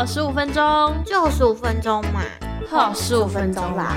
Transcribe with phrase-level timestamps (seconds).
[0.00, 0.64] 我十五分钟，
[1.04, 2.22] 就十五分钟嘛，
[2.70, 3.94] 好，十五分钟吧。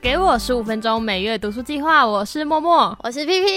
[0.00, 3.50] 给我十五分钟每月读书计划，我是默默，我是 P P。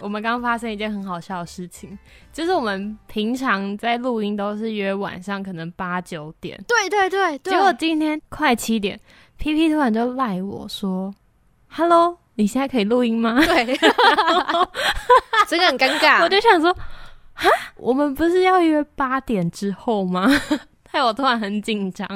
[0.00, 1.98] 我们刚发生一件很好笑的事情，
[2.32, 8.98] 就是我们平常在录音都是约晚上可能八九点，对对对，结果今天快七点
[9.36, 11.14] ，P P 突然就赖我说
[11.68, 13.66] ：“Hello，你现在可以录音吗？”对，
[15.46, 16.22] 真 的很尴尬。
[16.24, 16.74] 我就想说，
[17.38, 20.28] 哈，我们不是要约八点之后吗？
[20.90, 22.08] 害我突然很紧张，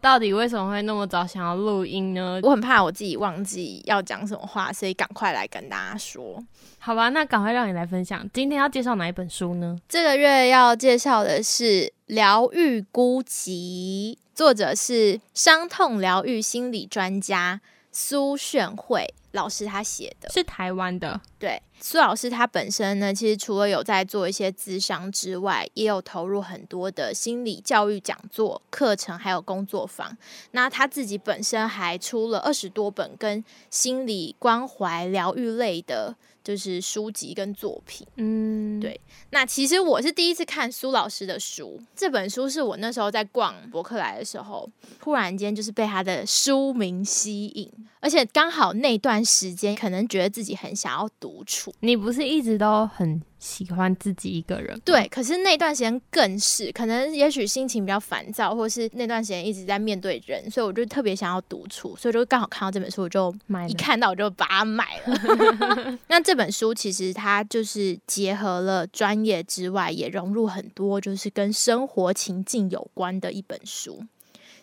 [0.00, 2.40] 到底为什么会那么早想要录音呢？
[2.42, 6.44] 我很怕我自己忘记要讲什么话，所以赶快来跟大家说。
[6.80, 8.28] 好吧，那赶快让你来分享。
[8.34, 9.78] 今天要介绍哪一本书呢？
[9.88, 11.64] 这个月要介绍的是
[12.06, 17.60] 《疗愈孤寂》，作者是伤痛疗愈心理专家
[17.92, 19.14] 苏炫慧。
[19.32, 30.16] 老师他写的是台湾的，对苏老师他本身呢，其实除了有在做一些咨商之外，也有投入很多的心理教育讲座、课程，还有工作坊。
[30.52, 36.16] 那他自己本身还出了二十多本跟心理关怀、疗愈类的。
[36.48, 38.98] 就是书籍跟作品，嗯，对。
[39.28, 44.66] 那其实我是第一次看苏老师的书，这本书是我那时候在逛博客来的时候，
[44.98, 51.70] 突然间就是被他的书名吸引，而且刚好那段时间可能觉得自己很想要独处。
[51.80, 53.22] 你不是一直都很？
[53.38, 55.06] 喜欢自己一个人，对。
[55.08, 65.98] 可是那段时间更是，可能也许心情比较烦躁，或是那段时间一直在面对人，所以我就特别想要独处，所以就刚好看到这本书，我就买，一看到我就把它买了。
[66.08, 74.02] 那这本书其实它就是结合了专业之外，也融入很多就是跟生活情境有关的一本书。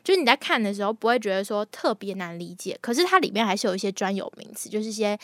[0.04, 5.17] 就是你在看的时候不会觉得说特别难理解，可是它里面还是有一些专有名词，就是一些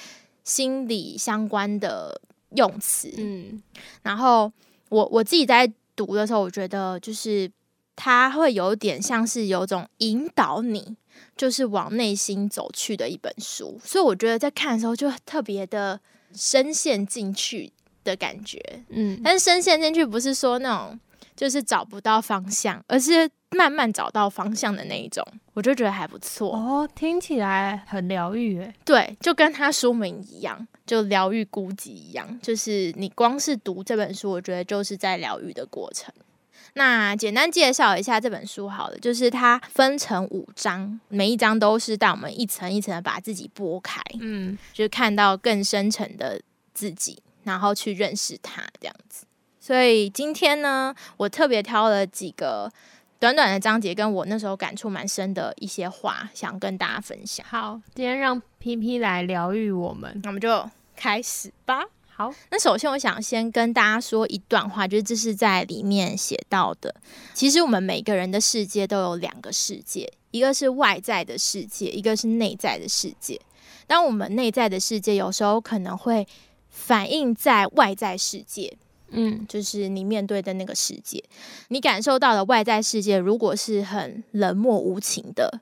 [0.45, 2.21] 心理相关的。
[2.55, 3.61] 用词，嗯，
[4.03, 4.51] 然后
[4.89, 7.49] 我我自己在读的时候，我觉得就是
[7.95, 10.95] 它会有点像是有种引导你，
[11.35, 15.99] 就是往内心走去的一本书，所以我觉得在看的时候就特别的
[16.33, 17.71] 深陷进去
[18.03, 18.59] 的感觉，
[18.89, 20.99] 嗯，但是深陷进去不是说那种
[21.41, 23.27] 就是找不到方向，而是。
[23.53, 25.21] 慢慢找到方向的那一种，
[25.53, 26.87] 我就觉得还不错哦。
[26.95, 32.39] 听起来很疗愈诶，对，就跟他书名一样，就疗愈孤寂一样。
[32.41, 36.13] 就是你光是读这本书，我觉得就是在疗愈的过程。
[36.75, 46.41] 那简单介绍一下这本书好了，就是它分成五章，每一章都是带我们一层一层的把自己剥开，嗯，就是看到更深层的
[46.73, 49.25] 自己，然后去认识它这样子。
[49.61, 52.69] 所以今天呢，我特别挑了几个。
[53.19, 57.45] 短短的章节跟我那时候感触蛮深的一些话，想跟大家分享。
[57.47, 61.83] 好，今天让 P P 来疗愈我们，那我们就开始吧。
[62.07, 66.95] 好，那首先我想先跟大家说一段话，就是这是在里面写到的。
[67.35, 73.39] 其实我们每个人的世界都有两个世界，一个是外在的世界，一个是内在的世界。
[73.85, 76.27] 当我们内在的世界有时候可能会
[76.69, 78.75] 反映在外在世界。
[79.11, 81.23] 嗯，就是你面对的那个世界，
[81.67, 85.59] 你感受到的外在世界，如果是很冷漠无情的，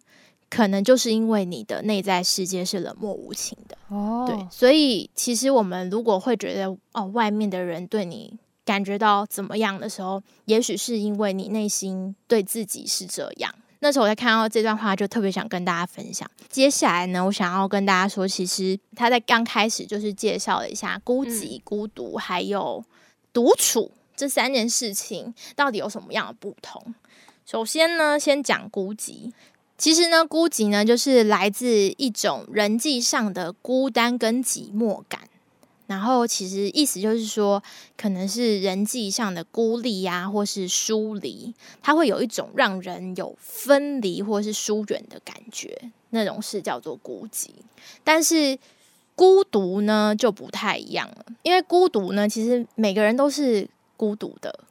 [0.50, 3.78] 可能就是因为你的内在世界是冷漠无情的。
[3.90, 13.54] 哦，对，所以其实我们如果会觉得哦，外面的人对你感觉到怎么样的时候，也许是因为你内心对自己是这样。
[13.82, 16.30] 那时候我在看到这段话，就特别想跟大家分享。
[16.50, 22.84] 接下来呢，我想要跟大家说，其实他在刚开始就是介绍了一下孤寂、孤独，还有。
[23.40, 26.94] 独处这三件事情到底有什么样的不同？
[27.46, 29.32] 首先呢，先讲孤寂。
[29.78, 35.22] 其实呢，孤寂呢，就是来自一种人际上的孤单跟寂寞感。
[35.88, 37.64] 然后，其实意思就是说，
[37.96, 45.94] 可能是人际上的孤立呀，或是疏离，它会有一种让人有分离或是疏远的感觉。
[46.10, 47.52] 那种是叫做孤寂。
[48.04, 48.60] 但是
[49.20, 53.68] 孤独呢就不太一样了，因为孤独呢，其实每个人都是
[53.98, 54.62] 孤独的。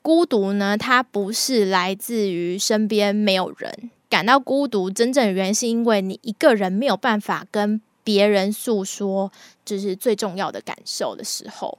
[0.00, 9.30] 孤独呢，它不是来自于身边没有人感到孤独，真正原因是因为你一个人没有办法跟别人诉说，
[9.62, 11.76] 就是最重要的感受的时候，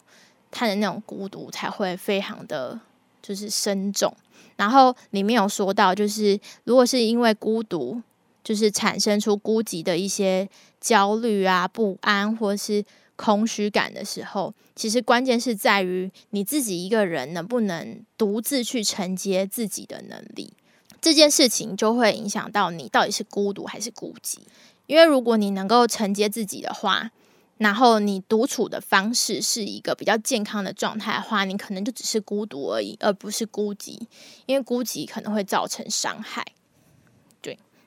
[0.52, 2.80] 他的那种孤独才会非常的
[3.24, 4.16] 就是深重。
[4.56, 8.00] 然后里面有说到，就是如果是因为孤独。
[8.44, 10.50] 就是产生出孤寂的一些
[10.80, 12.84] 焦虑啊、不安或是
[13.16, 20.54] 空虚感的时候，其实关键是在于你自己一个人能不能独自去承接自己的能力。
[21.02, 24.40] 这件事情就会影响到你到底是孤独还是孤寂。
[24.88, 27.12] 因为如果你能够承接自己的话，
[27.58, 34.00] 然后你独处的方式是一个比较健康的状态的话，你可能就只是孤独而已，而不是孤寂，
[34.46, 36.46] 因为孤寂可能会造成伤害。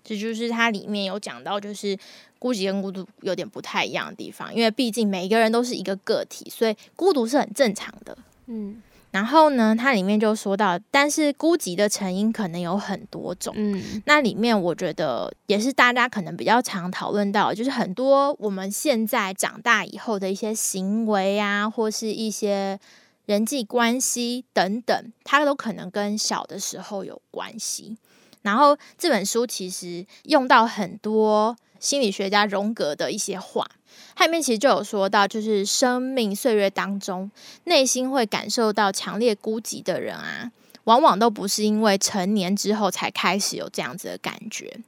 [0.03, 1.99] 对，这就是它里面有讲到，就是
[2.39, 8.17] 孤寂跟孤独有点不太一样的地方，因为毕竟每一个人都是一个个体，所以孤独是很正常的。
[8.47, 8.83] 嗯
[9.13, 13.53] 然后呢，它里面就说到，但是孤寂的成因可能有很多种。
[13.55, 22.81] 嗯那里面我觉得也是大家可能比较常讨论到，就是很多我们现在长大以后的一些行为啊，或是一些
[23.27, 27.99] 人际关系等等，它都可能跟小的时候有关系。
[28.43, 33.69] 然后这本书其实用到很多心理学家荣格的一些话，
[34.15, 37.31] 它里面其实就有说到，就是生命岁月当中，
[37.65, 40.51] 内心会感受到强烈孤寂的人啊，
[40.85, 44.81] 往往都不是因为成年之后才开始有这样子的感觉，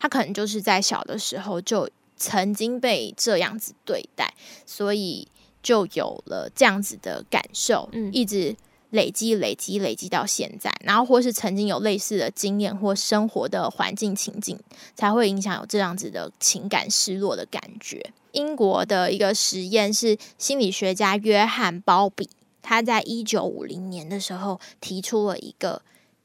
[0.00, 4.32] 他可能就是在小的时候就曾经被这样子对待，
[4.64, 5.28] 所以
[5.62, 8.56] 就有了这样子的感受，嗯一直
[8.92, 14.58] 累积、累积、累积到现在，然后或是曾经有类似的经验或生活的环境情境，
[14.94, 18.12] 才会影响有这样子的情感失落的感觉。
[18.32, 22.28] 英国的一个实验是心理学家约翰·鲍比，
[22.60, 25.82] 他在一九五零年的时候提出了一个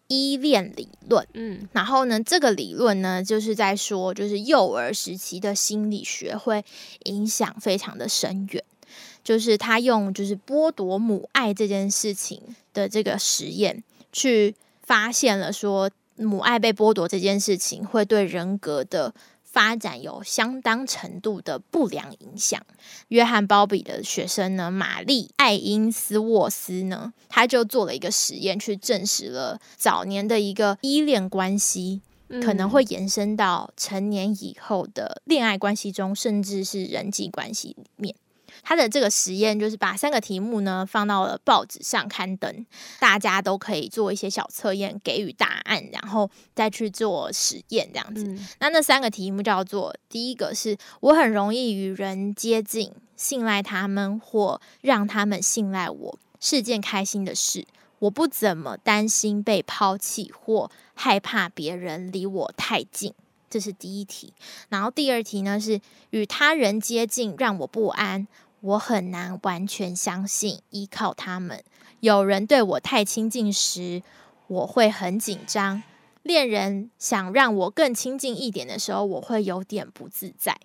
[0.07, 1.25] 依恋理论。
[1.33, 6.63] 嗯然后呢，这个理论呢，就是在说，就是幼儿时期的心理学会
[7.05, 8.63] 影响非常的深远。
[9.27, 12.41] 就是他用就是剥夺母爱这件事情
[12.73, 13.83] 的这个实验，
[14.13, 19.13] 去发现了说母爱被剥夺这件事情会对人格的
[19.43, 22.65] 发展有相当程度的不良影响。
[23.09, 38.15] 约翰·鲍比的学生呢，玛丽·爱因斯沃斯呢，他就做了一个实验，去证实了早年的一个依恋关系嗯可能会延伸到成年以后的恋爱关系中，甚至是人际关系里面。
[38.67, 42.65] 他的这个实验就是把三个题目呢放到了报纸上刊登，
[42.99, 48.25] 大家都可以做一些小测验，给予答案，然后再去做实验这样子。
[48.25, 57.65] 嗯那那三个题目叫做：第一个是我很容易与人接近，信赖他们或让他们信赖我，是件开心的事。
[57.99, 63.13] 我不怎么担心被抛弃或害怕别人离我太近，
[63.49, 64.33] 这是第一题。
[64.67, 65.79] 然后第二题呢是
[66.09, 68.27] 与他人接近让我不安，
[68.61, 71.63] 我很难完全相信依靠他们。
[71.99, 74.03] 有人对我太亲近时，
[74.47, 75.83] 我会很紧张。
[76.23, 80.57] 恋人想让我更亲近一点的时候，我会有点不自在。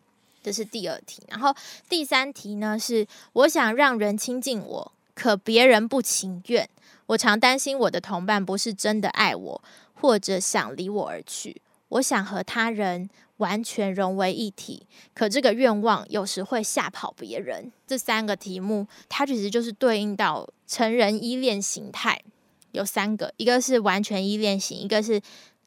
[0.42, 1.54] 这是第二题，然后
[1.88, 6.68] 第三题呢是我想让人亲近我，可别人不情愿。
[7.06, 9.62] 我常担心我的同伴不是真的爱我，
[9.94, 11.62] 或者想离我而去。
[11.90, 13.08] 我想和他人
[13.42, 17.72] 完全融为一体，可这个愿望有时会吓跑别人。
[17.84, 22.22] 这三个题目，它其实就是对应到成人依恋形态，
[22.70, 25.20] 有三个，一个是完全依恋型，一个是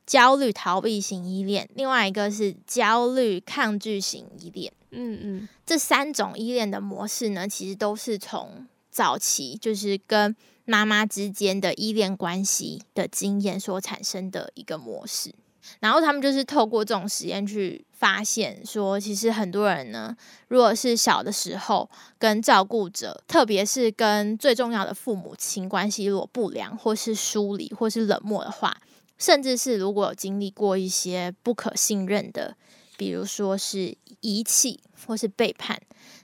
[0.06, 4.72] 焦虑逃避型依恋，另外一个是焦虑抗拒型依恋。
[4.92, 10.34] 嗯嗯这三种依恋的模式呢，其实都是从早期就是跟
[10.64, 15.34] 妈妈之间的依恋关系的经验所产生的一个模式。
[15.80, 20.16] 然后他们就是透过这种实验去发现，说其实很多人呢，
[20.48, 28.76] 如果是小的时候跟照顾者，特别是跟最重要的父母亲关系如果不良，或是疏离，或是冷漠的话，
[29.18, 32.56] 甚至是如果有经历过一些不可信任的，
[32.98, 35.80] 比如说是遗弃或是背叛，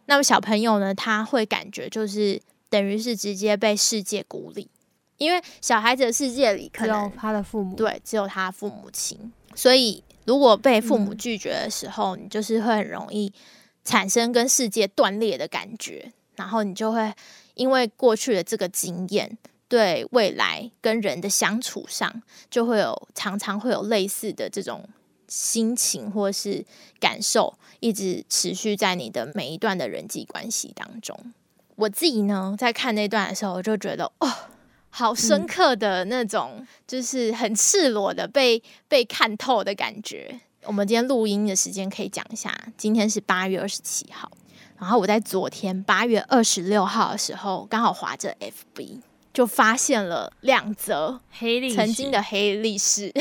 [0.06, 4.68] 那么小朋友呢，他会感觉就是等于是直接被世界孤立，
[5.22, 13.32] 因为小孩子的世界里可只有能他的父母，对只有他父母亲，所以如果被父母嗯拒绝的时候，你就是会很容易
[13.84, 17.14] 产生跟世界断裂的感觉，然后你就会
[17.54, 19.38] 因为过去的这个经验。
[19.68, 24.84] 对未来跟人的相处上，就会有常常会有类似的这种
[25.30, 26.66] 心情或是
[27.00, 31.18] 感受，一直持续在你的每一段的人际关系当中。
[31.78, 34.30] 我自己呢，在看那段的时候，我就觉得哦，
[34.92, 40.40] 好深刻的那种，就是很赤裸的被被看透的感觉。
[40.64, 44.32] 我们今天录音的时间可以讲一下，今天是八月二十七号，
[44.78, 49.00] 然后我在昨天八月二十六号的时候，刚好划着 FB，
[49.34, 53.12] 就发现了两则黑历史曾经的黑历史，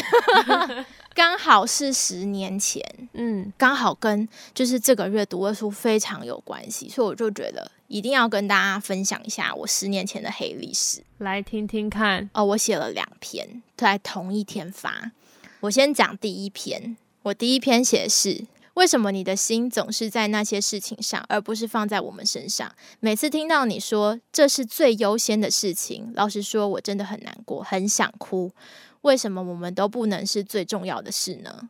[1.15, 2.85] 刚好是十年前，
[3.15, 3.51] 嗯。
[3.57, 11.03] 刚好跟就是这个月读的书非常有关系，所以我就觉得一定要跟大家分享一下我十年前的黑历史。
[11.19, 15.11] 来听听看，哦，我写了两篇，在同一天发。
[15.59, 22.73] 我先讲第一篇，我第一篇写的是为什么你的心总是在那些事情上，而不是放在我们身上？
[23.01, 28.53] 每次听到你说这是最优先的事情，老实说，我真的很难过，很想哭。
[29.01, 31.69] 为什么我们都不能是最重要的事呢？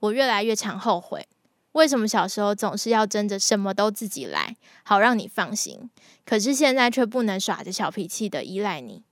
[0.00, 1.28] 我越来越常后悔，
[1.72, 5.88] 为什么小时候总是要争着什么都自己来，好让你放心？
[6.24, 9.02] 可是现在却不能耍着小脾气的依赖你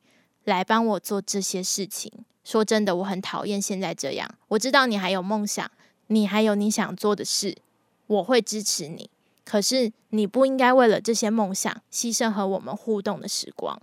[0.44, 2.10] 来帮我做这些事情。
[2.44, 4.28] 说真的，我很讨厌现在这样。
[4.48, 5.70] 我知道你还有梦想，
[6.08, 7.56] 你还有你想做的事，
[8.06, 9.10] 我会支持你。
[9.44, 13.80] 可是你不应该为了这些梦想牺牲和我们互动的时光。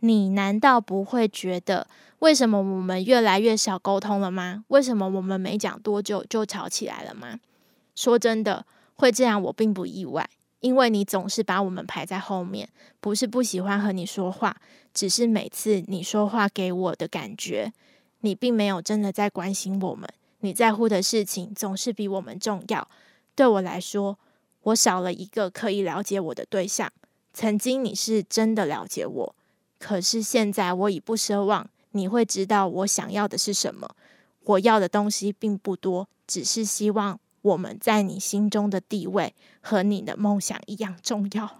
[0.00, 1.86] 你难道不会觉得？
[2.20, 4.64] 为什么我们越来越少沟通了吗？
[4.68, 7.38] 为什么我们没讲多久就吵起来了吗？
[7.94, 10.28] 说真的，会这样我并不意外，
[10.60, 12.68] 因为你总是把我们排在后面。
[13.00, 14.56] 不是不喜欢和你说话，
[14.94, 17.72] 只是每次你说话给我的感觉，
[18.20, 20.08] 你并没有真的在关心我们。
[20.40, 22.88] 你在乎的事情总是比我们重要。
[23.34, 24.18] 对我来说，
[24.62, 26.90] 我少了一个可以了解我的对象。
[27.32, 29.34] 曾经你是真的了解我，
[29.78, 31.68] 可是现在我已不奢望。
[31.90, 33.94] 你会知道我想要的是什么。
[34.44, 41.58] 我要的东西并不多，只是希望我们在你心中的地位和你的梦想一样重要。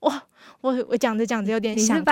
[0.00, 0.24] 哇，
[0.62, 2.10] 我我讲着讲着有点想哭。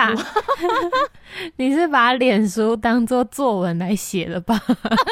[1.57, 4.63] 你是把脸书当做作文来写的吧？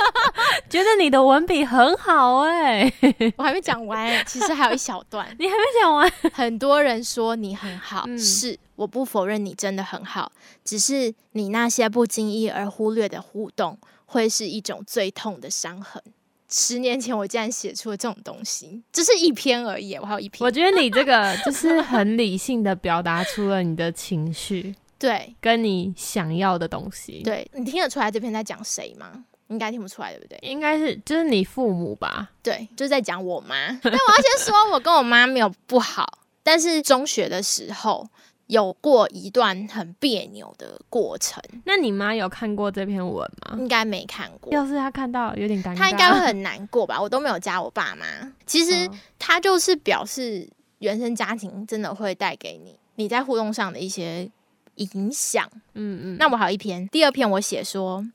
[0.70, 2.92] 觉得你的文笔很好哎，
[3.38, 5.26] 我还没讲完，其实还有一小段。
[5.38, 6.08] 你还没讲完。
[6.32, 10.30] 很多人说你很好，是我不否认你真的很好，
[10.62, 16.00] 只是你那些不经意而忽略的互动，会是一种最痛的伤痕。
[16.50, 19.94] 十年前我竟然写出了这种东西，只是一篇而已。
[19.96, 20.44] 我还有一篇。
[20.44, 27.22] 我觉得你这个 就是很理性的表达出了你的情绪， 对，跟你想要的东西。
[27.24, 29.24] 对你听得出来这篇在讲谁吗？
[29.48, 30.38] 应该听不出来，对不对？
[30.42, 32.30] 应该是就是你父母吧？
[32.42, 33.68] 对，就是在讲我妈。
[33.82, 38.08] 但我要先说，我跟我妈没有不好，但是中学的时候。
[38.46, 41.42] 有过一段很别扭的过程。
[41.64, 43.56] 那你妈有看过这篇文吗？
[43.58, 44.52] 应该没看过。
[44.52, 45.76] 要是她看到，有点尴尬。
[45.76, 47.00] 她应该会很难过吧？
[47.00, 48.06] 我都没有加我爸妈。
[48.46, 48.88] 其实
[49.18, 50.48] 她就是表示，
[50.78, 54.30] 原生家庭真的会带给你你在互动上的一些
[54.76, 55.48] 影响。
[55.74, 56.16] 嗯嗯。
[56.18, 58.06] 那我还有一篇，第二篇我写说，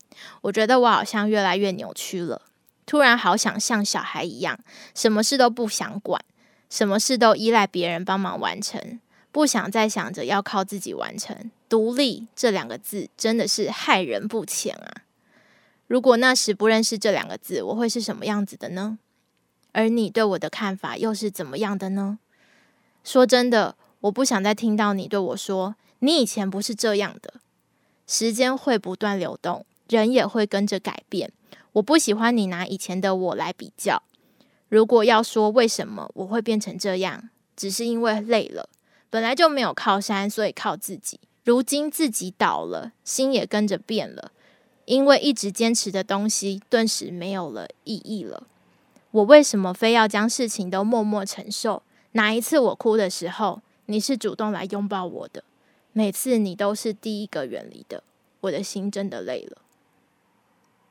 [0.42, 2.42] 我觉得我好像越来越扭曲了，
[2.86, 4.58] 突然好想像小孩一样，
[4.96, 6.24] 什么事都不想管，
[6.70, 9.00] 什么事都依赖别人帮忙完成。
[9.32, 15.04] 不想再想着要靠自己完成独立这两个字，真的是害人不浅啊！
[15.88, 18.98] 如果那时不认识这两个字，我会是什么样子的呢？
[19.72, 22.20] 而你对我的看法又是怎么样的呢？
[23.04, 27.36] 说真的，我不想再听到你对我说你以前不是这样的。
[28.06, 31.32] 时间会不断流动，人也会跟着改变。
[31.74, 34.04] 我不喜欢你拿以前的我来比较。
[34.68, 38.68] 如果要说为什么我会变成这样，只是因为累了。
[39.12, 41.20] 本来就没有靠山，所以靠自己。
[41.44, 44.32] 如今自己倒了，心也跟着变了，
[44.86, 48.48] 因为一直坚持的东西，顿时没有了意义了。
[49.12, 51.84] 我为什么非要将事情都默默承受？
[52.14, 55.44] 哪一次我哭的时候，你是主动来拥抱我的？
[55.92, 58.04] 每次你都是第一个远离的，
[58.40, 59.58] 我的心真的累了。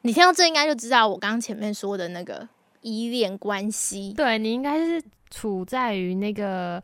[0.02, 2.46] 你听到这，应该就知道我刚前面说的那个
[2.82, 4.12] 依恋关系。
[4.12, 6.82] 对你应该是处在于那个。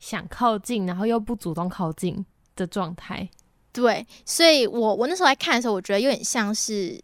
[0.00, 2.26] 想靠近，然后又不主动靠近
[2.56, 3.28] 的状态，
[3.72, 7.00] 对，所以我我那时候来看的时候，我觉得有点像是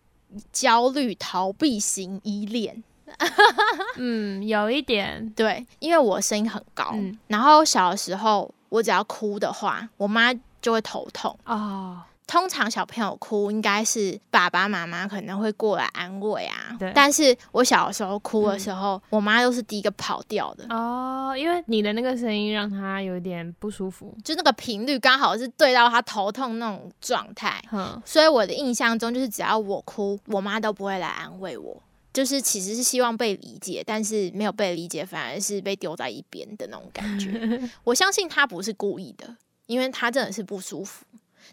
[0.50, 2.82] 焦虑逃避型依恋，
[3.96, 6.92] 嗯，有一点，对，因为我声音很高，
[7.28, 11.38] 然后小的时候我只要哭的话，我妈就会头痛。
[11.44, 12.02] 哦。
[12.26, 16.76] 通常小朋友哭，应该是爸爸妈妈可能会过来安慰啊。
[16.78, 16.90] 对。
[16.92, 20.66] 但是我小的时候哭的时候，我妈都是第一个跑掉的。
[20.74, 27.62] 哦，因为你的那个声音让她有点不舒服，就那个频率刚好是对到她头痛那种状态。
[27.70, 28.02] 嗯。
[28.04, 31.80] 所以我的印象中，就是只要我哭，我妈都不会来安慰我，
[32.12, 37.62] 就是其实是希望被理解，但是没有被理解，反而是被丢在一边的那种感觉。
[37.84, 41.04] 我相信他不是故意的，因为他真的是不舒服。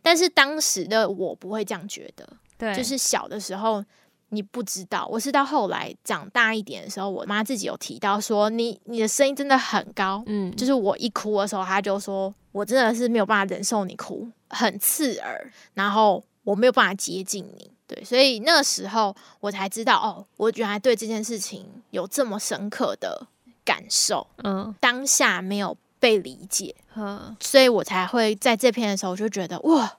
[0.02, 3.84] 但是当时的我不会这样觉得，对，就是小的时候
[4.30, 23.28] 你不知道，我是到后来长大一点的时候，我妈自己有提到说，你你的声音真的很高，嗯，就是我一哭的时候，她就说我真的是没有办法忍受你哭，很刺耳，然后我没有办法接近你，对，所以那个时候我才知道，哦，我原来对这件事情有这么深刻的
[23.64, 25.78] 感受，嗯，当下没有。
[26.04, 26.76] 被理解，
[27.40, 29.90] 所以我才会在这篇的时候就觉得哇，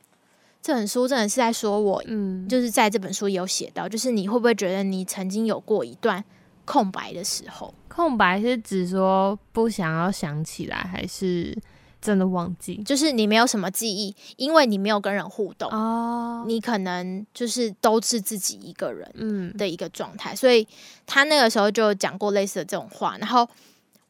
[0.61, 6.23] 这本书真的是在说我，嗯，就是在这本书有写到，就是你会不会觉得你曾经有过一段
[6.66, 7.73] 空白的时候？
[7.88, 11.56] 空白是指说不想要想起来，还是
[12.02, 12.76] 真的忘记？
[12.84, 20.37] 就是你没有什么记忆，因为你没有跟人互动，哦，你可能就是都是自己一个人嗯的一个状态。
[20.37, 20.68] 所以
[21.06, 23.16] 他那个时候就讲过类似的这种话。
[23.16, 23.49] 然后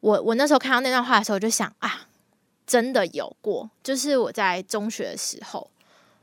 [0.05, 2.07] 我我那时候看到那段话的时候，我就想啊，
[2.67, 5.71] 真的有过，就是我在中学的时候，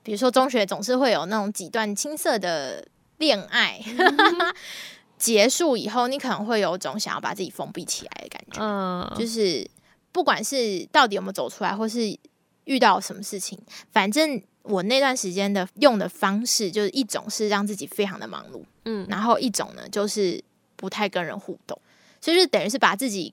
[0.04, 3.82] 比如说中学总是会有那种几段青涩的恋爱。
[5.18, 8.60] 结束以后，你可能会有种想要把自己封闭起来的感觉。
[8.60, 9.68] 嗯，就是
[10.12, 12.18] 不管是到底有没有走出来，或是
[12.66, 13.58] 遇到什么事情，
[13.92, 20.44] 反正我那段时间的用的方式，就是一种是让自己非常的忙碌，嗯然后一种呢就是
[20.76, 21.80] 不太跟人互动，
[22.20, 23.32] 所以就等于是把自己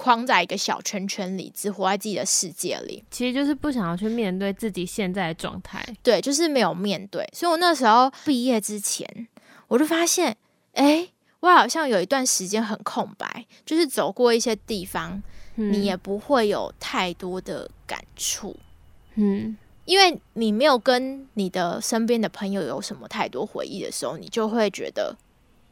[0.00, 3.04] 框在一个小圈圈里，只活在自己的世界里。
[3.10, 5.84] 其实就是不想要去面对自己现在的状态。
[6.02, 7.28] 对，就是没有面对。
[7.34, 9.06] 所以我那时候毕业之前，
[9.68, 10.34] 我就发现，
[10.72, 11.06] 哎，
[11.40, 15.22] 我好像有一段时间很空白，就是走过一些地方，
[15.56, 18.56] 嗯你也不会有太多的感触，
[19.16, 19.54] 嗯
[19.84, 25.16] 因为你没有跟你的身边的朋友有什么太多回忆的时候，你就会觉得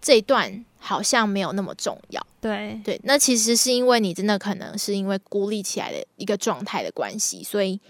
[0.01, 2.27] 这一段好像没有那么重要。
[2.41, 7.81] 对，对，那其实是因为你真的可能是因为孤立起来的一个状态的关系，所以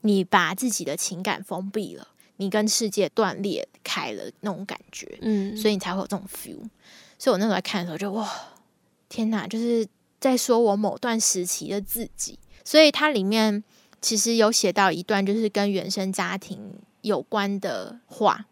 [0.00, 6.58] 你把自己的情感封闭了，你跟世界断裂开了那种感觉，嗯，所以你才会有这种 feel。
[7.18, 8.28] 所以我那时候在看的时候就哇，
[9.08, 9.86] 天哪，就是
[10.18, 12.38] 在说我某段时期的自己。
[12.64, 13.62] 所以它里面
[14.00, 16.60] 其实有写到一段，就是跟原生家庭
[17.02, 18.46] 有关的话，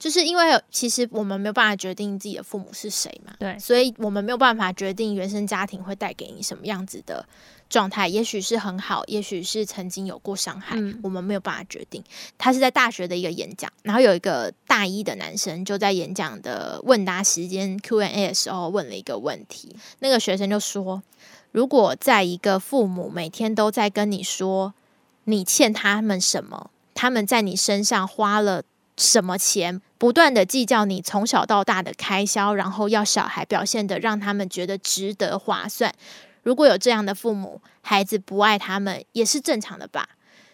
[0.00, 7.24] 就是因为其实我们没有办法决定自己的父母是谁嘛，对所以我们没有办法决定原生家庭会带给你什么样子的
[7.68, 12.02] 状态，也许是很好，也许是曾经有过伤害，嗯我们没有办法决定。
[12.38, 21.02] 他是在大学的一个演讲，然后有一个大一的男生就在演讲的问答时间 Q&A 的时候问了一个问题，那个学生就说：
[21.52, 24.72] 如果在一个父母每天都在跟你说
[25.24, 28.62] 你欠他们什么，他们在你身上花了
[29.00, 35.92] 什么钱，不断的计较你从小到大的开销，然后要小孩表现的让他们觉得值得划算。
[36.42, 40.10] 如果有这样的父母，孩子不爱他们也是正常的吧？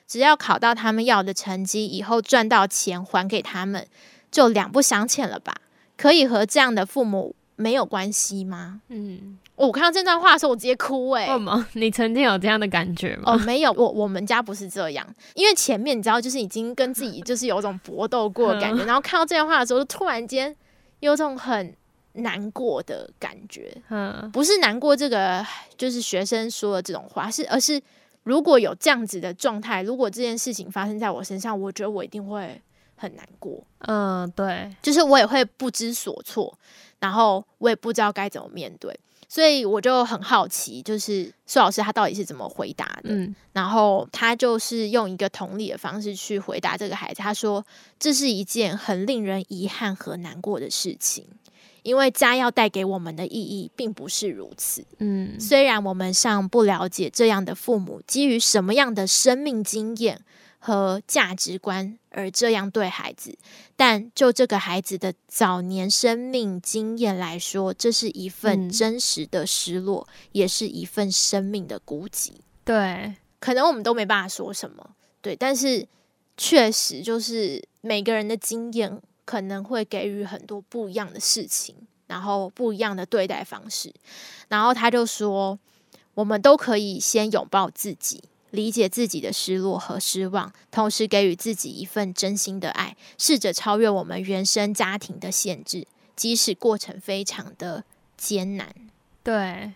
[0.06, 3.86] 只要考到他们要的成绩，以后赚到钱还给他们，
[4.30, 5.54] 就两不相欠了吧？
[5.96, 8.82] 可以和这样的父母没有关系吗？
[8.88, 11.66] 嗯，我看到这段话的时候，我直接哭诶、为什么？
[11.74, 13.32] 你曾经有这样的感觉吗？
[13.32, 20.54] 哦，没有，我我们家不是这样，因为前面你知道，就是已经跟自己就是有种搏斗过的感觉，然后看到这段话的时候，就突然间
[21.00, 21.74] 有种很
[22.12, 25.44] 难过的感觉，嗯不是难过这个
[25.76, 27.80] 就是学生说的这种话，是而是
[28.24, 32.60] 如果有这样子的状态，如果这件事情发生在我身上，我觉得我一定会
[32.96, 36.58] 很难过，嗯，对，就是我也会不知所措，
[36.98, 38.98] 然后我也不知道该怎么面对。
[39.28, 43.10] 所以我就很好奇，就是苏老师他到底是怎么回答的？
[43.10, 47.22] 嗯然后他就是用一个同理的方式去回答这个孩子。
[47.22, 47.64] 他说
[47.98, 51.26] ：“这是一件很令人遗憾和难过的事情，
[51.82, 54.84] 因为家要带给我们的意义并不是如此。
[54.98, 60.20] 嗯虽然我们尚不了解这样的父母基于什么样的生命经验
[60.58, 63.36] 和价值观而这样对孩子，
[63.76, 72.32] 但就这个孩子的早年生命经验来说，这是一份嗯真实的失落，也是一份生命的孤寂。”
[72.64, 74.90] 对，可能我们都没办法说什么，
[75.22, 75.86] 对，但是
[76.36, 81.76] 确实就是每个人的经验可能会给予很多不一样的事情，
[82.08, 83.94] 然后不一样的对待方式。
[84.48, 85.56] 然后他就说，
[86.14, 97.84] 我们都可以先拥抱自己，理解自己的失落和失望，同时给予自己一份真心的爱，试着超越我们原生家庭的限制，即使过程非常的
[98.16, 98.74] 艰难。
[99.22, 99.72] 对，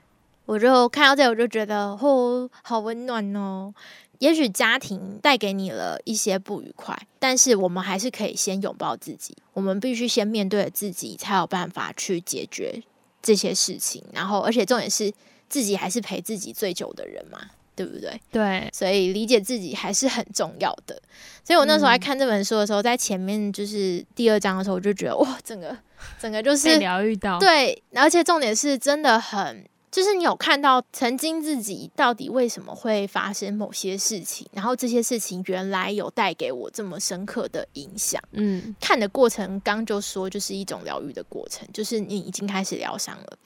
[0.47, 3.75] 我就看到这，我就觉得哦，好温暖哦。
[4.21, 9.35] 也许家庭带给你了一些不愉快，但是我们还是可以先拥抱自己。
[9.55, 12.83] 我们必须先面对自己，才有办法去解决
[13.23, 14.05] 这些事情。
[14.13, 15.11] 然后，而且重点是
[15.49, 17.41] 自己还是陪自己最久的人嘛，
[17.81, 18.21] 对不对？
[18.31, 21.01] 对，所以理解自己还是很重要的。
[21.43, 25.75] 所以我那时候在看这本书的时候，在前面就是第二章的时候，我就觉得哇，整个
[26.21, 38.23] 整个就是疗愈到，对，而且重点是真的很，就是你有看到曾经自己到底为什么会发生某些事情，然后这些事情原来有带给我这么深刻的影响。
[38.33, 43.39] 嗯看的过程，刚就说就是一种疗愈的过程，就是你已经开始疗伤了。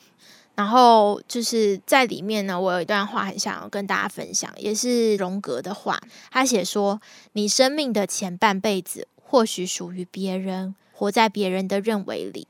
[0.55, 6.01] 然后就是在里面呢，我有一段话很想要跟大家分享，也是荣格的话。
[6.31, 7.01] 他写说
[7.35, 12.47] ：“你生命的前半辈子或许属于别人，活在别人的认为里，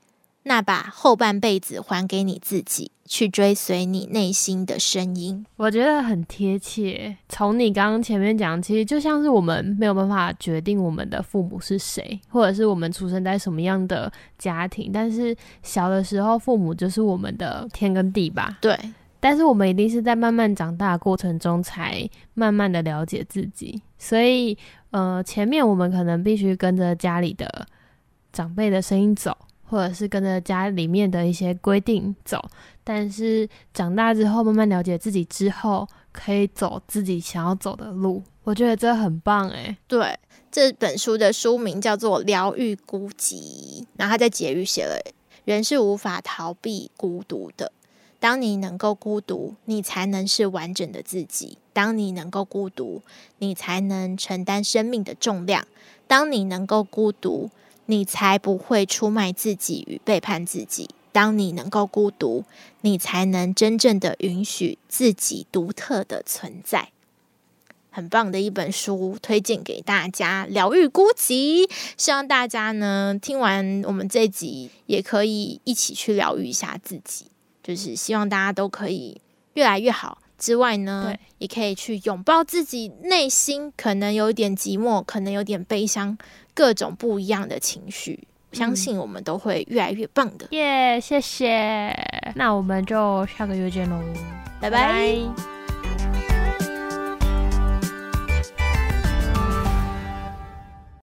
[0.47, 5.43] 那把后半辈子还给你自己，去追随你内心的声音。
[5.57, 7.17] 我觉得很贴切。
[7.27, 18.59] 从你刚刚前面讲，其实就像是我们没有办法决定我们的父母是谁，或者是我们出生在什么样的家庭，但是小的时候父母就是我们的天跟地吧。
[18.61, 18.77] 对。
[19.19, 23.81] 但是我们一定是在慢慢长大的过程中，才慢慢的了解自己。
[23.97, 24.55] 所以，
[24.91, 27.65] 呃，前面我们可能必须跟着家里的
[28.31, 32.43] 长辈的声音走，或者是跟着家里面的一些规定走。
[32.83, 38.21] 但是长大之后，慢慢了解自己之后，可以走自己想要走的路。
[38.43, 39.75] 我觉得这很棒诶。
[39.87, 40.17] 对，
[40.51, 43.33] 这本书的书名叫做《疗愈孤寂》，
[43.97, 44.99] 然后他在结语写了：
[45.45, 47.71] 人是无法逃避孤独的。
[48.19, 53.01] 当你能够孤独，你才能是完整的自己；当你能够孤独，
[53.39, 55.63] 你才能承担生命的重量；
[56.07, 57.49] 当你能够孤独，
[57.87, 62.43] 你才不会出卖自己与背叛自己；当你能够孤独，
[62.81, 66.89] 你才能真正的允许自己独特的存在。
[67.91, 71.69] 很棒的一本书，推荐给大家，疗愈孤寂。
[71.95, 77.27] 希望大家呢听完我们这集，也可以一起去疗愈一下自己。
[77.63, 79.21] 就是希望大家都可以
[79.53, 86.15] 越来越好之外呢，也可以去拥抱自己内心可能有点寂寞，可能有点悲伤，
[86.53, 88.27] 各种不一样的情绪。
[88.51, 90.47] 相信我们都会越来越棒的。
[90.51, 91.91] 耶，谢谢。
[92.35, 93.99] 那我们就下个月见喽，
[94.61, 95.74] 拜拜。